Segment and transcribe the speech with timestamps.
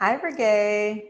[0.00, 1.08] Hi, Regaye.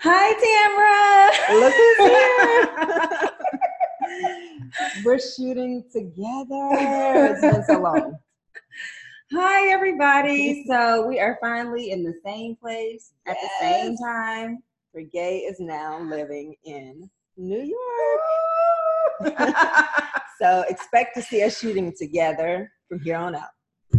[0.00, 1.60] Hi, Tamara.
[1.60, 1.98] Look who's
[4.10, 4.18] here.
[5.04, 6.68] We're shooting together.
[7.30, 8.18] It's been so long.
[9.32, 10.64] Hi, everybody.
[10.66, 14.60] So we are finally in the same place at the same time.
[14.92, 17.72] Regaye is now living in New
[19.22, 19.36] York.
[20.40, 23.53] so expect to see us shooting together from here on out.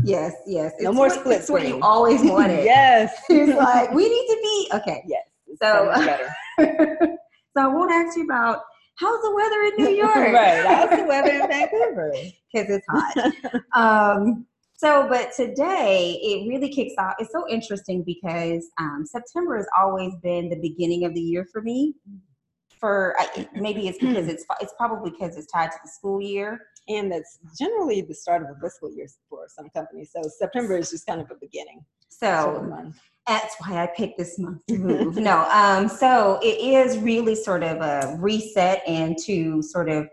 [0.05, 0.73] Yes, yes.
[0.79, 2.63] No It's more what- split It's what you always wanted.
[2.63, 3.13] yes.
[3.29, 5.03] It's like we need to be okay.
[5.07, 5.23] Yes.
[5.61, 6.65] So- so
[7.57, 8.61] so I won't ask you about
[8.97, 10.15] how's the weather in New York.
[10.15, 10.65] right.
[10.65, 12.11] How's the weather in Vancouver?
[12.53, 13.33] because it's hot.
[13.73, 14.45] um,
[14.77, 17.13] so, but today it really kicks off.
[17.19, 21.61] It's so interesting because um, September has always been the beginning of the year for
[21.61, 21.93] me.
[22.79, 26.59] For I, maybe it's because it's it's probably because it's tied to the school year.
[26.87, 30.11] And that's generally the start of a fiscal year for some companies.
[30.15, 31.83] So September is just kind of a beginning.
[32.09, 32.93] sort of So
[33.27, 35.17] that's why I picked this month to move.
[35.17, 40.07] no, um, so it is really sort of a reset and to sort of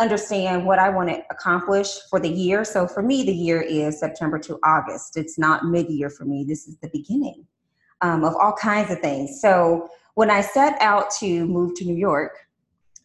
[0.00, 2.64] understand what I want to accomplish for the year.
[2.64, 5.16] So for me, the year is September to August.
[5.16, 6.44] It's not mid-year for me.
[6.44, 7.46] This is the beginning
[8.00, 9.40] um, of all kinds of things.
[9.40, 12.32] So when I set out to move to New York,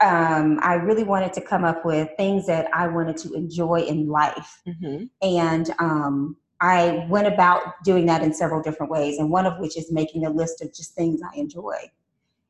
[0.04, 4.08] um, I really wanted to come up with things that I wanted to enjoy in
[4.08, 4.62] life.
[4.68, 5.10] Mhm.
[5.22, 9.78] And um, I went about doing that in several different ways, and one of which
[9.78, 11.76] is making a list of just things I enjoy.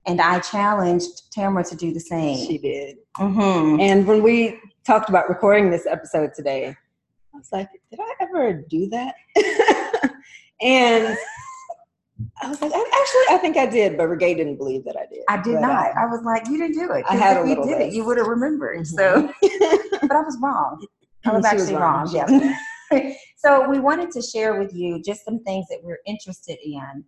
[0.05, 2.45] And I challenged Tamara to do the same.
[2.45, 2.97] She did.
[3.17, 3.79] Mhm.
[3.79, 6.75] And when we talked about recording this episode today,
[7.33, 9.15] I was like, did I ever do that?
[10.61, 11.17] and
[12.42, 15.06] I was like, I, actually, I think I did, but Regaye didn't believe that I
[15.06, 15.23] did.
[15.30, 15.88] I did But, not.
[15.95, 17.06] uh, I was like, you didn't do it.
[17.08, 18.80] I had if a you did it, you would have remembered.
[18.80, 18.88] Mhm.
[18.88, 19.31] So,
[20.02, 20.86] but I was wrong.
[21.26, 22.11] I was She was actually wrong.
[22.14, 22.58] wrong.
[22.92, 23.14] Yeah.
[23.38, 27.04] so we wanted to share with you just some things that we're interested in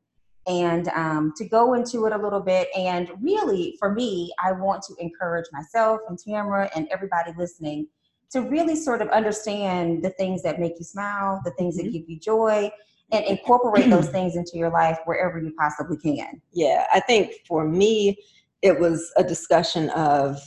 [0.48, 2.70] and um, to go into it a little bit.
[2.78, 7.88] And really, for me, I want to encourage myself and Tamara and everybody listening
[8.32, 11.94] to really sort of understand the things that make you smile, the things that Mhm.
[11.94, 12.72] give you joy,
[13.12, 16.42] and incorporate those things into your life wherever you possibly can.
[16.52, 18.18] yeah, I think for me,
[18.62, 20.40] it was a discussion of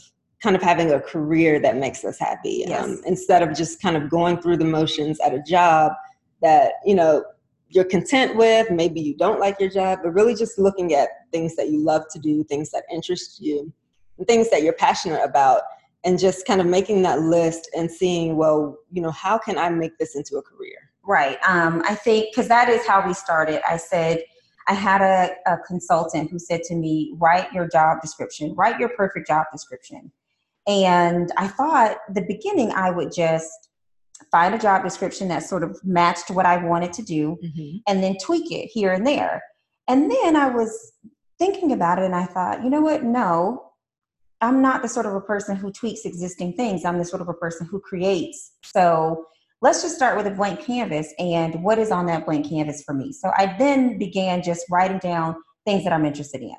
[0.43, 2.85] kind of having a career that makes us happy Yes.
[2.85, 5.93] um, instead of just kind of going through the motions at a job
[6.43, 7.25] that you know
[7.71, 11.57] you're content with maybe you don't like your job but really just looking at things
[11.57, 13.73] that you love to do things that interest you
[14.17, 15.63] and things that you're passionate about
[16.05, 19.69] and just kind of making that list and seeing well you know how can i
[19.69, 21.39] make this into a career Right.
[21.49, 23.63] Um, I think because that is how we started.
[23.67, 24.23] I said,
[24.69, 28.91] I had a, a consultant who said to me, write your job description, write your
[28.91, 30.13] perfect job description.
[30.67, 33.71] And I thought the beginning I would just
[34.31, 37.39] find a job description that sort of matched what I wanted to do
[37.87, 39.43] and then tweak it here and there.
[39.89, 40.93] And then I was
[41.39, 43.03] thinking about it and I thought, you know what?
[43.03, 43.73] No,
[44.43, 46.85] I'm not the sort of a person who tweaks existing things.
[46.85, 48.53] I'm the sort of a person who creates.
[48.63, 49.25] So
[49.61, 52.95] let's just start with a blank canvas and what is on that blank canvas for
[52.95, 53.13] me.
[53.13, 55.37] So I then began just writing down
[55.67, 56.57] things that I'm interested in.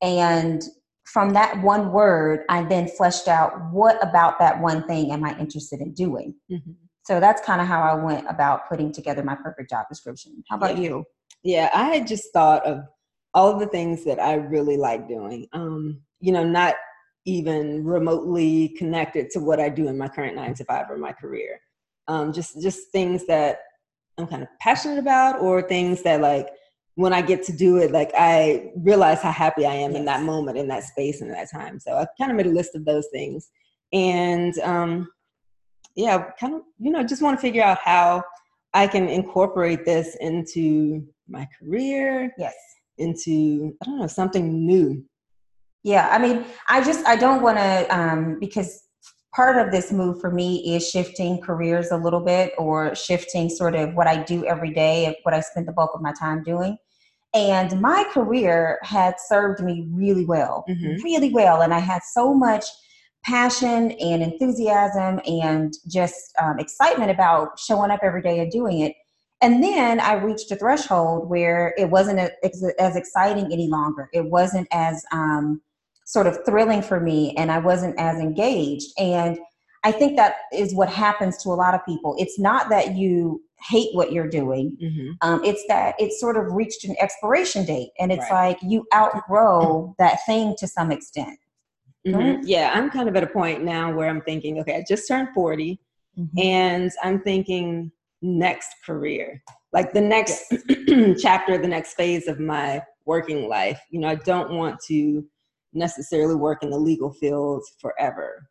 [0.00, 0.62] And
[1.04, 5.38] from that one word, I then fleshed out what about that one thing am I
[5.38, 6.34] interested in doing?
[6.50, 6.76] Mhm.
[7.02, 10.42] So that's kind of how I went about putting together my perfect job description.
[10.48, 10.82] How about Yeah.
[10.82, 11.04] you?
[11.42, 12.84] Yeah, I had just thought of
[13.34, 15.46] all of the things that I really like doing.
[15.52, 16.76] Um, you know, not
[17.26, 21.12] even remotely connected to what I do in my current nine to five or my
[21.12, 21.60] career.
[22.08, 23.58] Um, just just things that
[24.18, 26.48] I'm kind of passionate about, or things that like
[26.96, 30.22] when I get to do it, like I realize how happy I am in that
[30.22, 31.80] moment, in that space, and that time.
[31.80, 33.50] So I kind of made a list of those things,
[33.92, 35.08] and um,
[35.96, 38.22] yeah, kind of you know just want to figure out how
[38.74, 42.54] I can incorporate this into my career, Yes.
[42.98, 45.04] into I don't know something new.
[45.82, 48.83] Yeah, I mean, I just I don't want to um, because
[49.34, 53.74] part of this move for me is shifting careers a little bit or shifting sort
[53.74, 56.76] of what I do every day what I spend the bulk of my time doing.
[57.34, 61.02] And my career had served me really well, Mhm.
[61.02, 62.64] really well, and I had so much
[63.24, 68.94] passion and enthusiasm and just um, excitement about showing up every day and doing it.
[69.40, 72.30] And then I reached a threshold where it wasn't
[72.78, 74.08] as exciting any longer.
[74.12, 75.60] It wasn't as um,
[76.04, 78.92] sort of thrilling for me, and I wasn't as engaged.
[78.98, 79.38] And
[79.84, 82.14] I think that is what happens to a lot of people.
[82.18, 84.76] It's not that you hate what you're doing,
[85.22, 88.48] um, it's that it's sort of reached an expiration date, and it's Right.
[88.48, 91.38] like you outgrow that thing to some extent.
[92.06, 92.14] Mhm.
[92.14, 92.40] Mhm.
[92.44, 95.28] Yeah, I'm kind of at a point now where I'm thinking, okay, I just turned
[95.34, 95.80] 40
[96.18, 96.38] Mm-hmm.
[96.40, 97.90] and I'm thinking
[98.22, 99.42] next career.
[99.72, 100.44] like the next
[101.20, 103.80] chapter, the next phase of my working life.
[103.90, 105.26] You know, I don't want to
[105.74, 108.48] necessarily work in the legal field forever.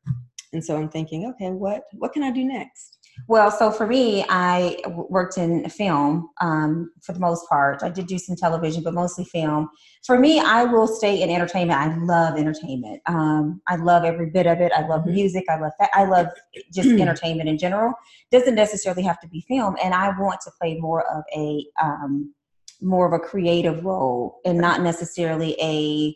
[0.53, 2.97] And so I'm thinking, okay, what what can I do next?
[3.27, 7.83] Well, so for me, I worked in film um, for the most part.
[7.83, 9.69] I did do some television, but mostly film.
[10.03, 11.79] For me, I will stay in entertainment.
[11.79, 13.01] I love entertainment.
[13.05, 14.71] Um, I love every bit of it.
[14.75, 15.13] I love mm-hmm.
[15.13, 15.45] music.
[15.47, 16.27] I love fa- I love
[16.73, 17.93] just entertainment in general.
[18.31, 19.75] Doesn't necessarily have to be film.
[19.83, 22.33] And I want to play more of a um,
[22.81, 26.15] more of a creative role and not necessarily a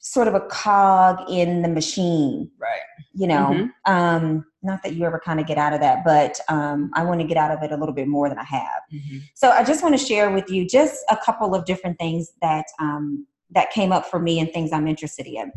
[0.00, 2.50] sort of a cog in the machine.
[2.58, 2.80] Right.
[3.12, 3.92] You know, mm-hmm.
[3.92, 7.20] um, not that you ever kind of get out of that, but um, I want
[7.20, 8.82] to get out of it a little bit more than I have.
[8.92, 9.18] Mm-hmm.
[9.34, 12.64] So I just want to share with you just a couple of different things that
[12.78, 15.52] um, that came up for me and things I'm interested in.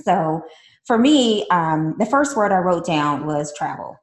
[0.00, 0.42] So
[0.86, 3.96] for me, um, the first word I wrote down was travel.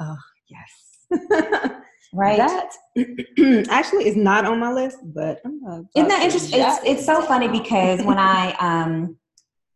[0.00, 0.16] Oh,
[0.48, 1.70] yes.
[2.14, 2.38] right?
[2.38, 2.72] That
[3.70, 6.60] actually is not on my list, but isn't that interesting?
[6.60, 9.16] It's, it's so funny because when I um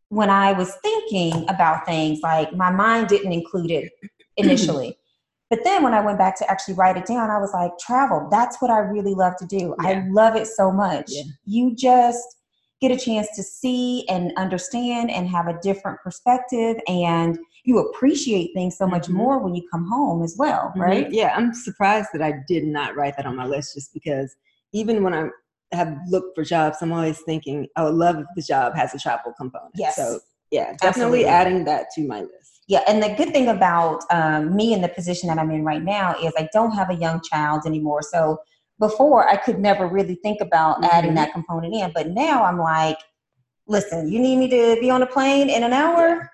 [0.08, 3.92] when I was thinking about things, like my mind didn't include it
[4.36, 4.96] initially.
[5.50, 8.28] but then when I went back to actually write it down, I was like, travel,
[8.30, 9.74] that's what I really love to do.
[9.82, 9.88] Yeah.
[9.88, 11.06] I love it so much.
[11.08, 11.24] Yeah.
[11.44, 12.36] You just
[12.80, 17.38] get a chance to see and understand and have a different perspective and
[17.68, 19.18] you appreciate things so much mm-hmm.
[19.18, 20.80] more when you come home as well, mm-hmm.
[20.80, 21.12] right?
[21.12, 24.34] Yeah, I'm surprised that I did not write that on my list just because
[24.72, 25.28] even when I
[25.72, 28.98] have looked for jobs, I'm always thinking, I would love if the job has a
[28.98, 29.72] travel component.
[29.74, 29.96] Yes.
[29.96, 30.18] So
[30.50, 31.26] yeah, definitely Absolutely.
[31.26, 32.62] adding that to my list.
[32.68, 35.82] Yeah, and the good thing about um, me in the position that I'm in right
[35.82, 38.00] now is I don't have a young child anymore.
[38.00, 38.38] So
[38.78, 40.96] before I could never really think about mm-hmm.
[40.96, 42.96] adding that component in, but now I'm like,
[43.66, 46.30] listen, you need me to be on a plane in an hour?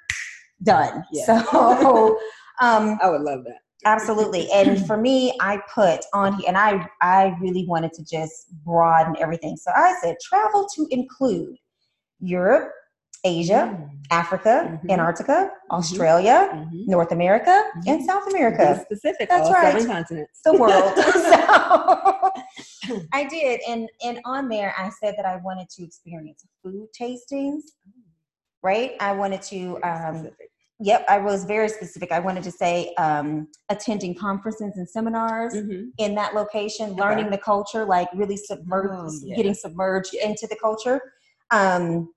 [0.63, 1.05] Done.
[1.13, 1.43] Yeah.
[1.43, 2.19] So
[2.61, 3.59] um, I would love that.
[3.85, 4.51] Absolutely.
[4.53, 9.17] And for me, I put on here, and I I really wanted to just broaden
[9.21, 9.57] everything.
[9.57, 11.57] So I said travel to include
[12.21, 12.71] Europe,
[13.25, 13.89] Asia, mm.
[14.11, 14.91] Africa, mm-hmm.
[14.91, 15.75] Antarctica, mm-hmm.
[15.75, 16.91] Australia, mm-hmm.
[16.91, 17.89] North America, mm-hmm.
[17.89, 18.81] and South America.
[18.85, 19.29] specific.
[19.29, 19.73] That's right.
[19.73, 20.41] Seven continents.
[20.45, 20.95] The world.
[22.85, 26.89] so I did, and and on there I said that I wanted to experience food
[26.99, 27.63] tastings.
[28.65, 28.93] Right.
[28.99, 29.79] I wanted to.
[29.83, 30.31] Um,
[30.81, 32.11] Yep, I was very specific.
[32.11, 35.91] I wanted to say um, attending conferences and seminars mm-hmm.
[35.99, 37.01] in that location, okay.
[37.01, 39.37] learning the culture, like really submerged, oh, yeah.
[39.37, 41.01] getting submerged into the culture.
[41.53, 42.13] Um,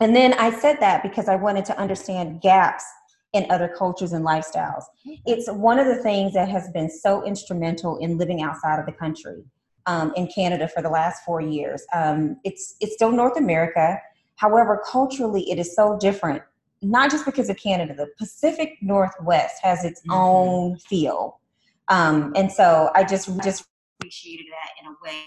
[0.00, 2.84] and then I said that because I wanted to understand gaps
[3.32, 4.84] in other cultures and lifestyles.
[5.26, 8.92] It's one of the things that has been so instrumental in living outside of the
[8.92, 9.44] country
[9.86, 11.84] um, in Canada for the last four years.
[11.94, 13.98] Um, it's it's still North America,
[14.36, 16.42] however, culturally it is so different
[16.84, 20.12] not just because of Canada, the Pacific Northwest has its mm-hmm.
[20.12, 21.40] own feel.
[21.88, 23.64] Um, and so I just just
[23.98, 25.24] appreciated that in a way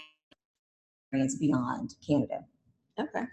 [1.12, 2.44] it's beyond Canada.
[2.98, 3.24] Okay.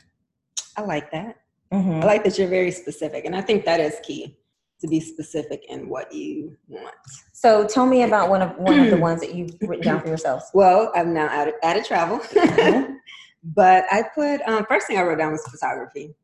[0.78, 1.38] I like that.
[1.74, 2.04] Mm-hmm.
[2.04, 3.26] I like that you're very specific.
[3.26, 4.38] And I think that is key
[4.82, 6.96] to be specific in what you want.
[7.34, 10.08] So tell me about one of one of the ones that you've written down for
[10.08, 10.46] yourselves.
[10.54, 12.20] Well, I'm now out of, out of travel.
[12.20, 12.94] Mm-hmm.
[13.54, 16.16] but I put um, first thing I wrote down was photography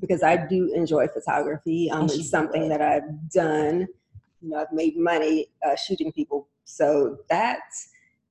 [0.00, 1.88] because I do enjoy photography.
[1.90, 3.86] Um, it's something that I've done.
[4.42, 7.60] You know, I've made money uh, shooting people, so that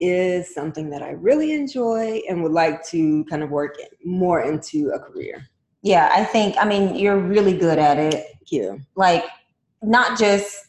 [0.02, 4.90] is something that I really enjoy and would like to kind of work more into
[4.90, 5.48] a career.
[5.82, 6.56] Yeah, I think.
[6.60, 8.14] I mean, you're really good at it.
[8.14, 8.82] Thank you.
[8.96, 9.24] Like,
[9.82, 10.66] not just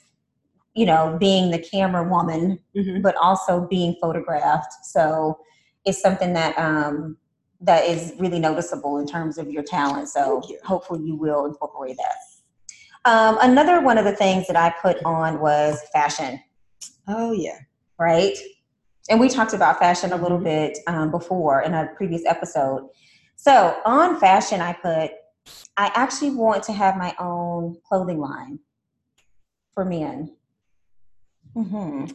[0.75, 3.03] you know being the camera woman, mm-hmm.
[3.03, 4.73] but also being photographed.
[4.85, 5.41] So
[5.85, 7.17] it's something that um,
[7.65, 10.09] that is really noticeable in terms of your talent.
[10.09, 10.59] So you.
[10.65, 13.11] hopefully you will incorporate that.
[13.11, 16.41] Um, another one of the things that I put on was fashion.
[17.07, 17.59] Oh yeah,
[17.99, 18.37] right.
[19.11, 20.45] And we talked about fashion a little mm-hmm.
[20.45, 22.89] bit um, before in a previous episode.
[23.37, 25.11] So on fashion, I put
[25.77, 28.61] I actually want to have my own clothing line
[29.73, 30.35] for men.
[31.55, 32.07] Mm-hmm.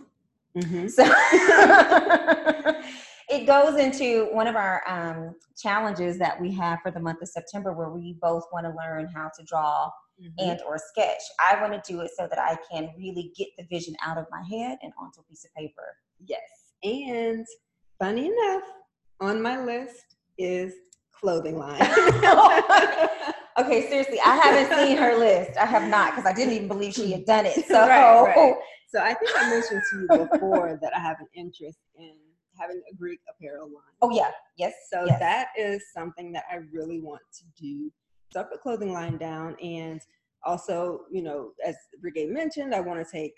[0.58, 0.88] Mm-hmm.
[0.88, 1.04] So
[3.30, 7.28] it goes into one of our um, challenges that we have for the month of
[7.28, 10.50] September, where we both want to learn how to draw mm-hmm.
[10.50, 11.22] and or sketch.
[11.40, 14.26] I want to do it so that I can really get the vision out of
[14.32, 15.96] my head and onto a piece of paper.
[16.26, 16.40] Yes,
[16.84, 17.46] and
[18.00, 18.64] funny enough,
[19.22, 20.74] on my list is
[21.12, 21.82] clothing line.
[23.60, 25.58] okay, seriously, I haven't seen her list.
[25.58, 27.64] I have not because I didn't even believe she had done it.
[27.68, 28.56] So, right, right.
[28.88, 32.16] so I think I mentioned to you before that I have an interest in
[32.60, 33.96] having a Greek apparel line.
[34.02, 34.74] Oh yeah, yes.
[34.92, 35.20] So yes.
[35.20, 37.92] that is something that I really want to do.
[38.30, 40.00] Start the clothing line down, and
[40.44, 43.34] also, you know, as Regaye mentioned, I want to take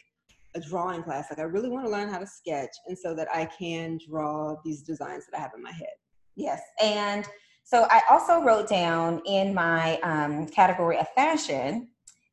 [0.56, 1.28] a drawing class.
[1.30, 4.56] Like I really want to learn how to sketch, and so that I can draw
[4.66, 5.96] these designs that I have in my head.
[6.36, 7.26] Yes, and
[7.64, 11.88] so I also wrote down in my um, category of fashion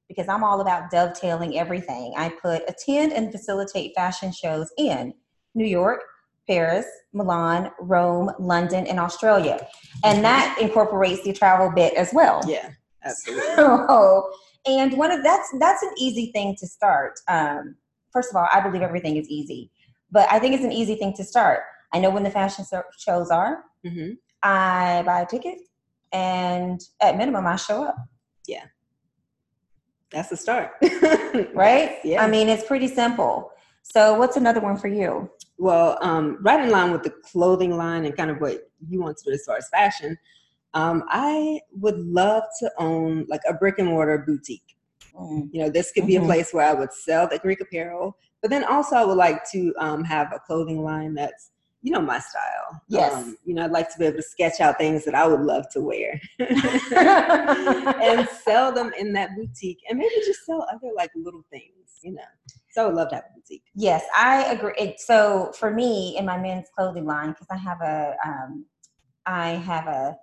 [0.09, 2.15] because I'm all about dovetailing everything.
[2.17, 5.13] I put attend and facilitate fashion shows in
[5.55, 6.01] New York,
[6.49, 9.67] Paris, Milan, Rome, London, and Australia.
[10.05, 12.41] And that incorporates the travel bit as well.
[12.47, 12.71] Yeah,
[13.05, 13.55] absolutely.
[13.57, 14.31] So,
[14.67, 17.15] and one of that's that's an easy thing to start.
[17.29, 17.77] Um,
[18.13, 19.71] first of all, I believe everything is easy,
[20.11, 21.61] but I think it's an easy thing to start.
[21.93, 22.65] I know when the fashion
[22.99, 23.65] shows are.
[23.85, 24.13] hmm
[24.43, 25.59] I buy a ticket,
[26.13, 27.97] and at minimum, I show up.
[28.47, 28.65] Yeah,
[30.13, 30.73] that's the start,
[31.55, 31.97] Right?
[32.05, 32.23] Yeah.
[32.23, 33.51] I mean, it's pretty simple.
[33.91, 35.31] So, what's another one for you?
[35.57, 39.17] Well, um, right in line with the clothing line and kind of what you want
[39.19, 40.17] to do as far as fashion,
[40.75, 44.77] um, I would love to own like a brick and mortar boutique.
[45.15, 46.23] Mm, You know, this could be Mhm.
[46.23, 49.49] a place where I would sell the Greek apparel, but then also I would like
[49.53, 51.51] to um, have a clothing line that's,
[51.83, 52.83] you know, my style.
[52.89, 53.15] Yes.
[53.15, 55.41] Um, you know, I'd like to be able to sketch out things that I would
[55.41, 61.11] love to wear and sell them in that boutique and maybe just sell other like
[61.17, 62.23] little things, you know.
[62.71, 63.65] So I would love to have a boutique.
[63.75, 64.95] Yes, I agree.
[64.99, 68.67] So for me, in my men's clothing line, because I have a, um,
[69.27, 70.17] I have a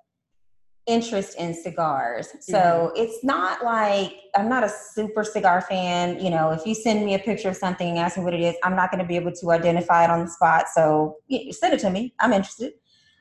[0.88, 2.28] interest in cigars.
[2.42, 6.20] So it's not like I'm not a super cigar fan.
[6.24, 8.42] You know, if you send me a picture of something and ask me what it
[8.42, 10.66] is, I'm not going to be able to identify it on the spot.
[10.74, 11.18] So
[11.52, 12.14] send it to me.
[12.20, 12.74] I'm interested.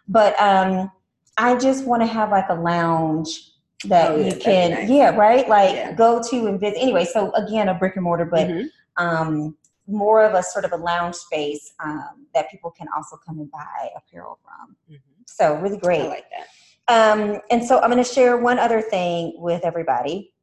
[0.08, 0.90] But um,
[1.38, 3.50] I just want to have like a lounge
[3.86, 4.88] that Oh, yeah, you can, nice.
[4.90, 5.92] yeah, right, like Yeah.
[5.94, 6.78] go to and visit.
[6.78, 8.68] Anyway, so again, a brick and mortar, but Mhm.
[8.96, 13.38] Um, more of a sort of a lounge space um, that people can also come
[13.38, 14.76] and buy apparel from.
[14.90, 15.00] Mhm.
[15.26, 16.02] So really great.
[16.02, 16.48] I like that.
[16.86, 20.34] Um, and so I'm going to share one other thing with everybody,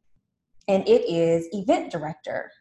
[0.67, 2.51] and it is event director.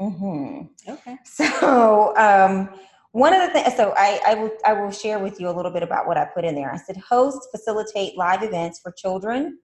[0.00, 0.92] Mm-hmm.
[0.92, 1.18] Okay.
[1.24, 2.70] So um,
[3.12, 5.70] one of the things, so I, I will I will share with you a little
[5.70, 6.72] bit about what I put in there.
[6.72, 9.58] I said host, facilitate live events for children,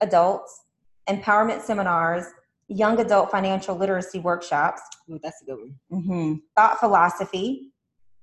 [0.00, 0.62] adults,
[1.08, 2.24] empowerment seminars,
[2.68, 6.02] young adult financial literacy workshops, Ooh, that's a good one.
[6.02, 7.72] hmm thought philosophy,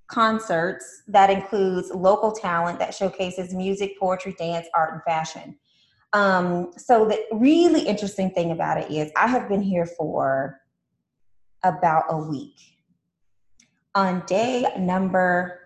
[0.07, 5.57] concerts that includes local talent that showcases music, poetry, dance, art, and fashion.
[6.13, 10.59] Um, so the really interesting thing about it is I have been here for
[11.63, 12.55] about a week.
[13.95, 15.59] On day number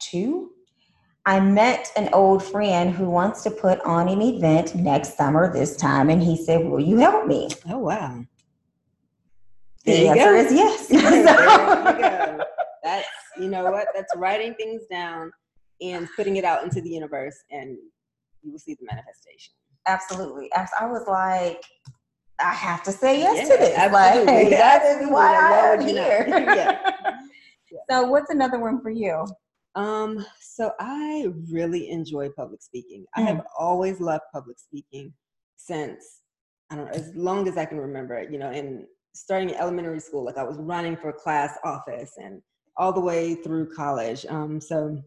[0.00, 0.50] two,
[1.26, 5.76] I met an old friend who wants to put on an event next summer this
[5.76, 7.48] time, and he said, Will you help me?
[7.68, 8.24] Oh wow.
[9.86, 10.38] The There answer go.
[10.40, 10.86] is yes.
[10.88, 12.44] there you go.
[12.82, 13.88] That's you know what?
[13.94, 15.32] That's writing things down
[15.80, 17.76] and putting it out into the universe, and
[18.42, 19.54] you will see the manifestation.
[19.86, 20.52] Absolutely.
[20.52, 21.62] Abs- I was like,
[22.38, 23.78] I have to say yes Yeah, to this.
[23.78, 24.34] absolutely.
[24.34, 26.04] Like, that is why I am would you not?
[26.04, 26.26] here.
[26.54, 26.78] Yeah.
[27.90, 29.26] So, what's another one for you?
[29.74, 33.06] Um, so I really enjoy public speaking.
[33.16, 33.26] I Mm.
[33.26, 35.12] have always loved public speaking
[35.56, 36.20] since
[36.70, 39.54] I don't know, as long as I can remember it, you know, in starting in
[39.56, 42.42] elementary school, like I was running for class office and
[42.76, 44.24] all the way through college.
[44.26, 45.00] Um, so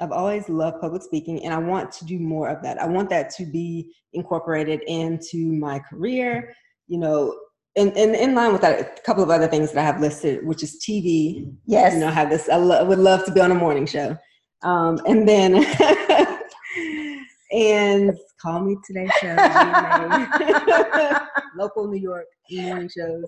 [0.00, 2.80] I've always loved public speaking and I want to do more of that.
[2.80, 6.54] I want that to be incorporated into my career,
[6.88, 7.38] you know,
[7.76, 10.46] and, and in line with that, a couple of other things that I have listed,
[10.46, 11.94] which is TV, Yes.
[11.94, 12.48] you know, have this.
[12.48, 14.16] I lo- would love to be on a morning show,
[14.62, 15.54] um, and then
[17.52, 19.34] and call me today show,
[21.56, 23.24] local New York morning shows,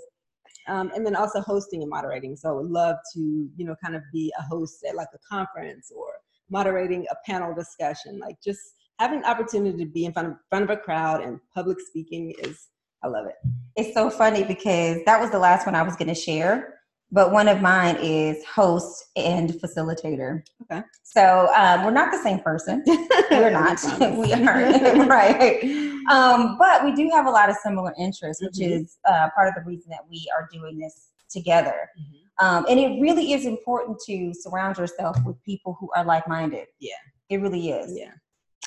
[0.68, 2.36] um, and then also hosting and moderating.
[2.36, 3.20] So I would love to,
[3.56, 6.06] you know, kind of be a host at like a conference or
[6.50, 8.18] moderating a panel discussion.
[8.18, 8.60] Like just
[8.98, 12.34] having the opportunity to be in front of front of a crowd and public speaking
[12.42, 12.68] is,
[13.06, 13.36] I love it.
[13.76, 16.74] it's so funny because that was the last one I was going to share.
[17.12, 20.42] But one of mine is host and facilitator.
[20.62, 20.82] Okay.
[21.04, 22.82] So um, we're not the same person.
[23.30, 23.78] We're not.
[24.18, 25.08] we aren't.
[25.08, 25.62] right.
[26.10, 28.72] Um, but we do have a lot of similar interests, which Mhm.
[28.80, 31.88] is uh, part of the reason that we are doing this together.
[31.96, 32.44] Mhm.
[32.44, 36.66] Um, and it really is important to surround yourself with people who are like minded.
[36.80, 36.94] Yeah.
[37.28, 37.96] It really is.
[37.96, 38.10] Yeah.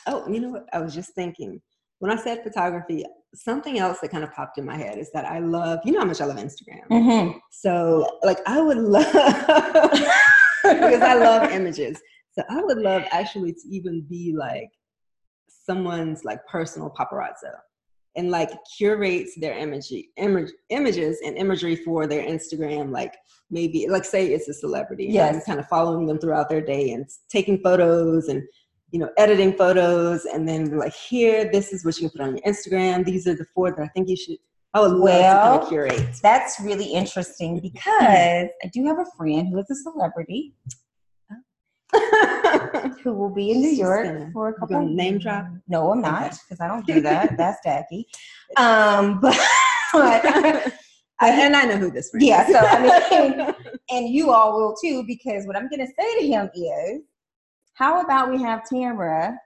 [0.07, 0.65] Oh, you know what?
[0.71, 1.61] I was just thinking
[1.99, 5.25] when I said photography, something else that kind of popped in my head is that
[5.25, 6.87] I love, you know how much I love Instagram.
[6.89, 9.05] hmm So, like, I would love,
[10.63, 12.01] because I love images.
[12.31, 14.69] So, I would love actually to even be like
[15.47, 17.51] someone's like personal paparazzo
[18.15, 22.91] and like curates their imagery, image, images and imagery for their Instagram.
[22.91, 23.15] Like,
[23.51, 25.09] maybe, like, say it's a celebrity.
[25.35, 28.41] and kind of following them throughout their day and taking photos and
[28.91, 32.37] you know, editing photos and then like, here, this is what you can put on
[32.37, 33.05] your Instagram.
[33.05, 34.37] These are the four that I think you should
[34.73, 36.15] I would love Well, to kind of curate.
[36.21, 40.53] That's really interesting because I do have a friend who is a celebrity
[43.03, 44.85] who will be in New York gonna- for a couple.
[44.85, 45.47] name drop?
[45.67, 47.35] No, I'm not because I don't do that.
[47.37, 48.07] That's tacky.
[48.57, 49.35] Um, but,
[49.91, 50.73] but
[51.21, 52.53] and I know who this friend Yeah, is.
[52.53, 52.79] so, I
[53.19, 53.55] mean,
[53.89, 57.01] and you all will too because what I'm going to say to him is,
[57.79, 59.39] how about we have Tamara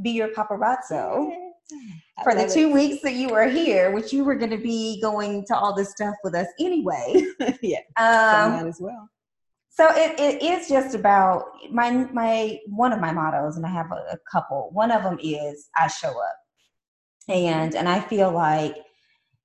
[0.00, 1.30] be your paparazzo?
[2.18, 5.00] I for the two weeks that you were here, which you were going to be
[5.02, 7.22] going to all this stuff with us anyway.
[7.62, 9.08] yeah, so Um, as well.
[9.68, 13.92] so it, it is just about my my one of my mottos, and I have
[13.92, 14.70] a, a couple.
[14.72, 16.36] One of them is I show up,
[17.28, 18.76] and and I feel like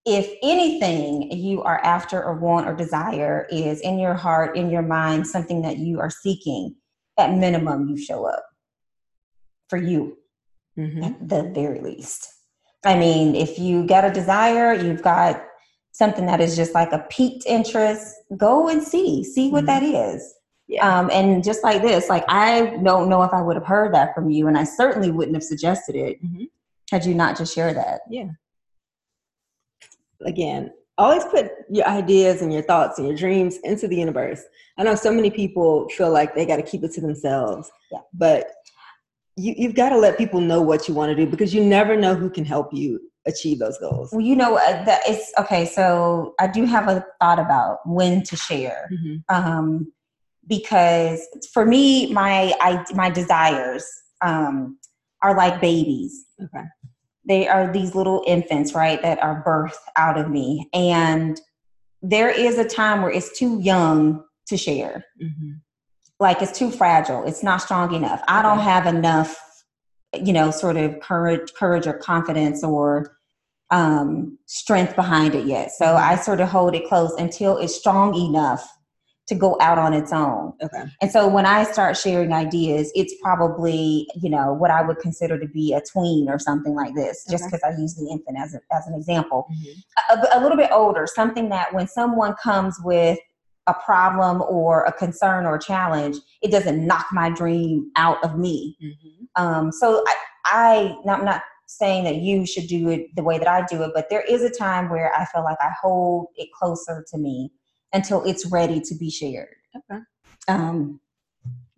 [0.05, 4.83] if anything you are after or want or desire is in your heart, in your
[4.83, 6.75] mind, something that you are seeking,
[7.17, 8.45] at minimum you show up
[9.69, 10.17] for you
[10.77, 11.05] Mhm.
[11.05, 12.29] at the very least.
[12.83, 15.41] I mean, if you got a desire, you've got
[15.91, 19.67] something that is just like a piqued interest, go and see, see what Mhm.
[19.67, 20.35] that is.
[20.67, 20.99] Yeah.
[20.99, 24.13] Um, and just like this, like I don't know if I would have heard that
[24.13, 26.49] from you, and I certainly wouldn't have suggested it Mhm.
[26.91, 28.01] had you not just shared that.
[28.09, 28.29] Yeah
[30.21, 34.41] again, always put your ideas and your thoughts and your dreams into the universe.
[34.77, 37.99] I know so many people feel like they got to keep it to themselves, Yeah.
[38.13, 38.47] but
[39.35, 41.97] you, you've got to let people know what you want to do because you never
[41.97, 44.09] know who can help you achieve those goals.
[44.11, 45.65] Well, you know uh, that it's okay.
[45.65, 48.89] So I do have a thought about when to share.
[48.93, 49.23] Mhm.
[49.29, 49.91] um,
[50.47, 53.83] because for me, my I, my desires
[54.23, 54.77] um,
[55.23, 56.25] are like babies.
[56.41, 56.63] Okay.
[57.27, 61.39] They are these little infants, right, that are birthed out of me, and
[62.01, 65.03] there is a time where it's too young to share.
[65.21, 65.61] Mhm.
[66.19, 67.23] Like it's too fragile.
[67.25, 68.21] It's not strong enough.
[68.27, 69.35] I don't have enough,
[70.13, 73.17] you know, sort of courage, courage or confidence or
[73.71, 75.71] um, strength behind it yet.
[75.71, 78.71] So I sort of hold it close until it's strong enough
[79.27, 80.53] to go out on its own.
[80.61, 80.83] Okay.
[81.01, 85.39] And so when I start sharing ideas, it's probably, you know, what I would consider
[85.39, 87.57] to be a tween or something like this, just Okay.
[87.57, 89.47] because I use the infant as, a, as an example.
[89.51, 90.23] Mhm.
[90.33, 93.17] A, a little bit older, something that when someone comes with
[93.67, 98.37] a problem or a concern or a challenge, it doesn't knock my dream out of
[98.37, 98.77] me.
[98.79, 99.41] Mhm.
[99.41, 103.39] Um, so I, I, now I'm not saying that you should do it the way
[103.39, 106.27] that I do it, but there is a time where I feel like I hold
[106.35, 107.51] it closer to me
[107.93, 109.55] until it's ready to be shared.
[109.75, 110.01] Okay.
[110.47, 110.99] Um,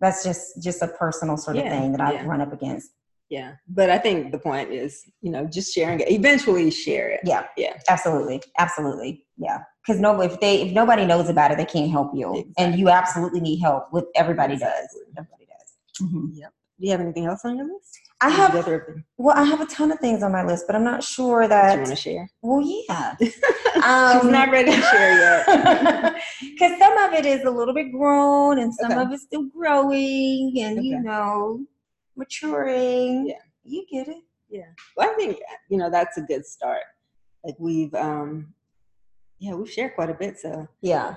[0.00, 2.26] that's just just a personal sort of Yeah, thing that I yeah.
[2.26, 2.90] run up against.
[3.30, 3.54] Yeah.
[3.68, 6.10] But I think the point is, you know, just sharing it.
[6.10, 7.20] Eventually share it.
[7.24, 7.78] Yeah, Yeah.
[7.88, 9.58] absolutely, absolutely, yeah.
[9.86, 12.88] Because no, if they if nobody knows about it, they can't help you, and you
[12.88, 13.92] absolutely need help.
[13.92, 14.62] With everybody does.
[14.62, 15.02] Exactly.
[15.18, 16.08] Everybody does.
[16.08, 16.30] Mhm.
[16.34, 16.52] Yep.
[16.80, 17.98] Do you have anything else on your list?
[18.20, 20.44] I have you go through everything well, I have a ton of things on my
[20.44, 22.30] list, but I'm not sure that you want to share.
[22.42, 23.14] Well, yeah.
[23.20, 23.34] She's
[23.84, 26.16] Um, not ready to share yet.
[26.40, 29.00] Because some of it is a little bit grown and some Okay.
[29.02, 31.64] of it's still growing and, you know,
[32.16, 33.28] maturing.
[33.28, 33.34] Yeah.
[33.64, 34.22] You get it.
[34.50, 34.62] Yeah.
[34.96, 35.38] Well, I think
[35.70, 36.82] you know that's a good start.
[37.44, 38.52] Like we've, um
[39.38, 41.14] yeah, we've shared quite a bit, so Yeah.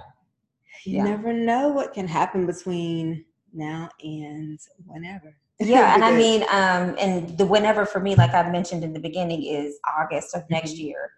[0.86, 1.04] you Yeah.
[1.06, 5.36] never know what can happen between now and whenever.
[5.68, 5.94] Yeah.
[5.96, 9.44] and I mean, um, and the whenever for me, like I mentioned in the beginning,
[9.46, 10.80] is August of next Mhm.
[10.80, 11.12] year.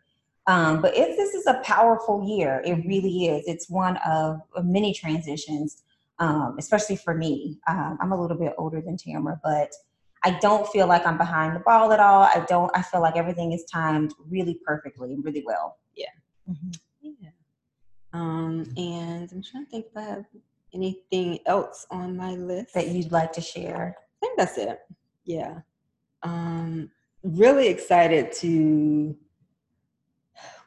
[0.48, 2.62] Um, but if this is a powerful year.
[2.66, 3.48] It really is.
[3.48, 5.84] It's one of, many transitions,
[6.20, 7.60] um, especially for me.
[7.68, 9.72] Um, I'm a little bit older than Tamara, but
[10.26, 12.24] I don't feel like I'm behind the ball at all.
[12.24, 12.72] I don't.
[12.76, 15.78] I feel like everything is timed really perfectly, and really well.
[15.96, 16.08] Yeah.
[16.50, 16.78] Mhm.
[17.02, 17.30] Yeah.
[18.14, 20.26] Um, and I'm trying to think if I have
[20.74, 22.74] anything else on my list.
[22.74, 23.96] That you'd like to share.
[24.24, 24.80] I think that's it.
[25.26, 25.60] Yeah.
[26.22, 26.90] Um,
[27.24, 29.18] really excited to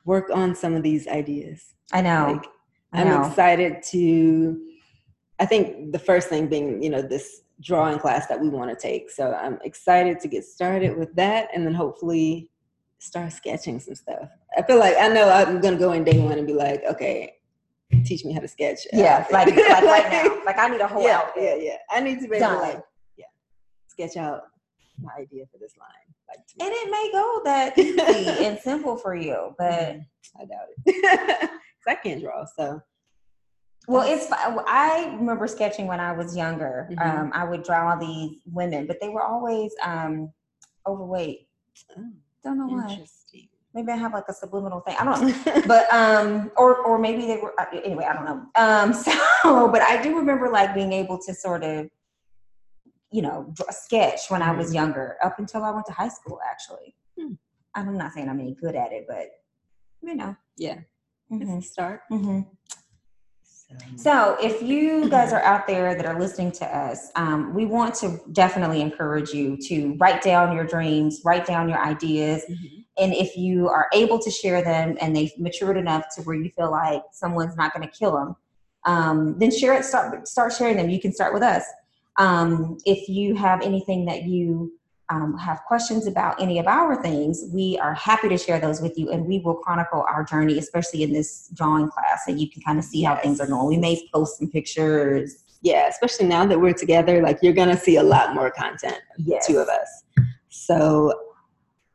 [0.05, 1.75] work on some of these ideas.
[1.90, 2.33] I know.
[2.33, 2.47] Like,
[2.92, 3.27] I I'm know.
[3.27, 4.61] excited to.
[5.38, 8.77] I think the first thing being, you know, this drawing class that we want to
[8.77, 9.11] take.
[9.11, 12.51] So I'm excited to get started with that, and then hopefully
[12.99, 14.29] start sketching some stuff.
[14.57, 17.37] I feel like I know I'm gonna go in day one and be like, okay,
[18.05, 18.81] teach me how to sketch.
[18.92, 20.40] yeah, like like right now.
[20.45, 21.42] Like I need a whole yeah, outfit.
[21.42, 21.77] yeah, yeah.
[21.90, 22.61] I need to be able to Done.
[22.61, 22.83] like,
[23.97, 24.43] sketch out
[25.03, 25.89] my idea for this line.
[26.29, 30.05] Like, And it may go that easy and simple for you, but Mm,
[30.41, 30.79] I doubt it,
[31.45, 32.45] because I can't draw.
[32.57, 32.81] So
[33.89, 34.27] well, it's.
[34.33, 36.89] I remember sketching when I was younger.
[36.93, 37.01] Mhm.
[37.21, 40.33] Um, I would draw these women, but they were always um,
[40.87, 41.47] overweight.
[41.97, 42.03] oh,
[42.43, 42.91] Don't know why.
[42.91, 43.49] interesting.
[43.75, 44.97] Maybe I have like a subliminal thing.
[44.99, 45.63] I don't know.
[45.69, 49.13] but um or or maybe they were uh, anyway i don't know um so
[49.71, 51.87] but i do remember like being able to sort of
[53.11, 56.38] you know draw, sketch when i was younger up until i went to high school
[56.49, 57.33] actually Hmm.
[57.75, 59.29] i'm not saying i'm any good at it but
[60.03, 60.37] you know.
[60.57, 60.79] Yeah.
[61.33, 61.59] Mhm.
[61.59, 62.03] A start.
[62.12, 62.47] Mhm.
[63.97, 67.97] So, if you guys are out there that are listening to us, um, we want
[67.97, 72.85] to definitely encourage you to write down your dreams, write down your ideas, mhm.
[72.99, 76.49] and if you are able to share them and they've matured enough to where you
[76.51, 78.37] feel like someone's not going to kill them,
[78.85, 79.85] um, then share it.
[79.85, 80.88] Start start sharing them.
[80.88, 81.64] You can start with us.
[82.18, 84.72] Um, if you have anything that you
[85.09, 88.98] um, have questions about any of our things, we are happy to share those with
[88.98, 92.62] you, and we will chronicle our journey, especially in this drawing class, and you can
[92.62, 93.66] kind of see how things are going.
[93.68, 95.44] We may post some pictures.
[95.62, 99.46] yeah, especially now that we're together, like you're gonna see a lot more content Yes.
[99.46, 100.05] two of us.
[100.48, 101.12] So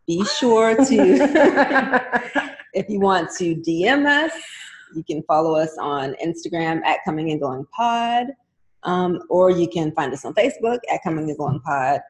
[0.07, 0.86] be sure to
[2.73, 4.31] if you want to DM us,
[4.95, 8.27] you can follow us on Instagram at Coming and Going Pod,
[8.84, 12.02] um, or you can find us on Facebook at Coming and Going Pod,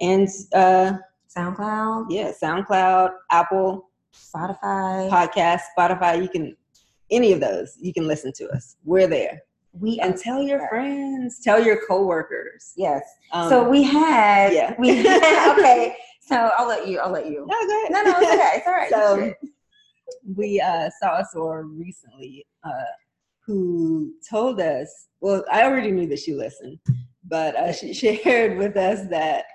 [0.00, 0.94] and uh,
[1.34, 5.08] SoundCloud, yeah, SoundCloud, Apple Spotify.
[5.10, 6.22] Podcast, Spotify.
[6.22, 6.56] You can
[7.10, 7.76] any of those.
[7.80, 8.76] You can listen to us.
[8.84, 12.72] We're there, we and tell your friends, tell your coworkers.
[12.76, 13.02] yes.
[13.32, 14.74] Um, so we had yeah.
[14.78, 15.96] we okay.
[16.20, 16.98] So I'll let you.
[16.98, 17.46] I'll let you.
[17.46, 17.90] no, go ahead.
[17.90, 18.50] No, no, it's okay.
[18.56, 18.90] It's all right.
[18.90, 19.34] So-
[20.36, 22.70] we uh, saw a soror recently uh,
[23.48, 26.78] who told us, well, I already knew that she listened,
[27.24, 29.46] but uh, she shared with us that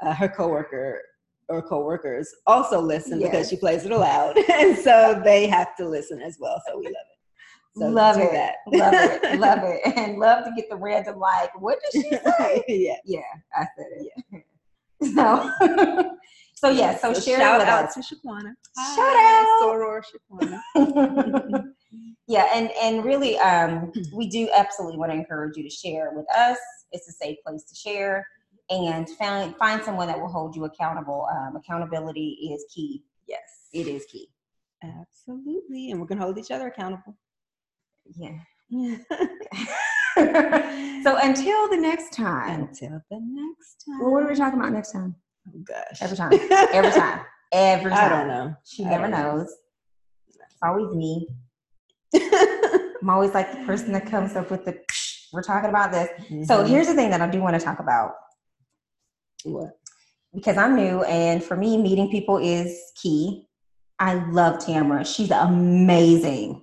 [0.00, 1.02] uh, her coworker
[1.48, 6.22] or coworkers also listen because she plays it aloud, and so they have to listen
[6.22, 6.62] as well.
[6.66, 7.76] So we love it.
[7.76, 8.32] So love it.
[8.32, 8.54] that.
[8.66, 9.38] love it.
[9.40, 9.96] Love it.
[9.96, 12.64] And love to get the random like, what did she say?
[12.68, 12.96] yeah.
[13.04, 13.20] yeah,
[13.54, 14.12] I said it.
[14.32, 14.40] Yeah.
[15.14, 16.18] So,
[16.60, 16.96] so yeah.
[16.98, 17.94] So, share it shout out us.
[17.94, 18.52] to Shaquana.
[18.94, 19.60] Shout out.
[19.62, 21.64] Soror Shaquana.
[22.28, 26.26] yeah, and and really, um, we do absolutely want to encourage you to share with
[26.36, 26.58] us.
[26.92, 28.26] It's a safe place to share,
[28.68, 31.26] and find find someone that will hold you accountable.
[31.32, 33.04] Um, accountability is key.
[33.26, 33.40] yes,
[33.72, 34.28] It is key.
[34.84, 37.16] absolutely, and we're gonna hold each other accountable.
[38.04, 38.38] Yeah.
[38.68, 38.96] Yeah.
[41.02, 42.62] so until the next time.
[42.68, 44.00] Until the next time.
[44.00, 45.14] Well, what are we talking about next time?
[45.48, 46.00] Oh gosh.
[46.02, 46.32] Every time.
[46.72, 47.20] Every time.
[47.52, 48.12] Every time.
[48.12, 48.54] I don't know.
[48.64, 49.36] She I never know.
[49.38, 49.52] knows.
[50.28, 51.28] It's always me.
[52.14, 54.78] I'm always like the person that comes up with the
[55.32, 56.08] we're talking about this.
[56.48, 56.68] So Mhm.
[56.68, 58.12] here's the thing that I do want to talk about
[59.44, 59.70] what?
[60.34, 63.46] because I'm new and for me meeting people is key.
[63.98, 65.04] I love Tamara.
[65.04, 66.62] She's amazing.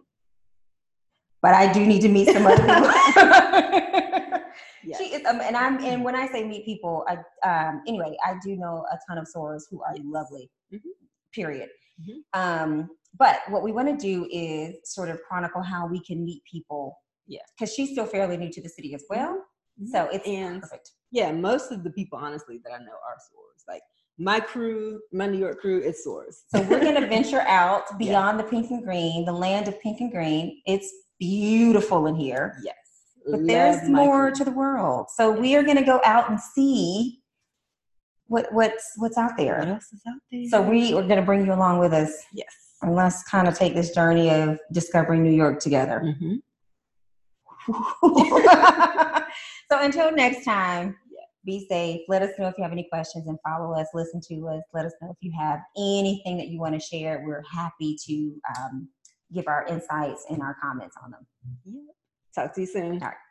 [1.41, 3.87] But I do need to meet some other people.
[4.99, 5.07] Yeah.
[5.07, 8.36] She is, um, and I'm, and when I say meet people, I, um, anyway, I
[8.43, 10.03] do know a ton of sorors who are Yes.
[10.05, 10.49] lovely.
[10.73, 10.79] Mhm.
[11.33, 11.69] Period.
[12.01, 12.23] Mhm.
[12.33, 16.43] Um, but what we want to do is sort of chronicle how we can meet
[16.49, 16.97] people.
[17.25, 17.41] Yeah.
[17.57, 19.43] Because she's still fairly new to the city as well,
[19.81, 19.88] Mhm.
[19.89, 20.91] so it's and perfect.
[21.12, 23.63] yeah, most of the people honestly that I know are sorors.
[23.67, 23.81] Like
[24.17, 26.43] my crew, my New York crew, is sorors.
[26.47, 29.99] So we're going to venture out beyond the pink and green, the land of pink
[30.01, 30.62] and green.
[30.65, 32.57] It's beautiful in here.
[32.63, 32.75] yes.
[33.29, 35.07] But there's more to the world.
[35.15, 37.19] So we are going to go out and see
[38.27, 39.59] what what's what's out What there.
[39.61, 40.45] else is out there?
[40.49, 42.53] So we are going to bring you along with us, yes.
[42.81, 46.01] and let's kind of take this journey of discovering New York together.
[46.03, 46.41] Mhm.
[49.71, 50.95] so until next time,
[51.45, 52.01] be safe.
[52.07, 53.87] Let us know if you have any questions and follow us.
[53.93, 54.61] Listen to us.
[54.73, 57.23] Let us know if you have anything that you want to share.
[57.25, 58.89] We're happy to um,
[59.33, 61.25] give our insights and our comments on them.
[61.65, 61.81] Yeah.
[62.38, 62.93] Talk to you soon.
[62.93, 63.26] All right.